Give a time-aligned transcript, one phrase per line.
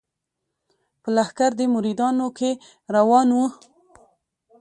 [1.01, 2.51] په لښکر د مریدانو کي
[2.95, 3.45] روان وو